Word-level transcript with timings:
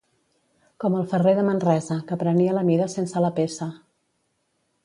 Com 0.83 0.95
el 0.99 1.05
ferrer 1.11 1.33
de 1.39 1.43
Manresa, 1.49 1.99
que 2.09 2.19
prenia 2.25 2.57
la 2.57 2.65
mida 2.71 2.91
sense 2.97 3.25
la 3.27 3.33
peça. 3.41 3.73